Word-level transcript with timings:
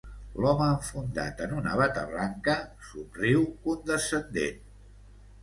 L'home 0.43 0.69
enfundat 0.75 1.43
en 1.47 1.53
una 1.57 1.75
bata 1.81 2.07
blanca 2.13 2.57
somriu 2.89 3.45
condescendent. 3.69 4.61